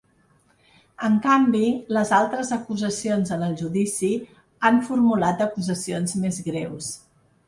[1.07, 1.67] En canvi,
[1.97, 4.09] les altres acusacions en el judici
[4.71, 6.89] han formulat acusacions més greus.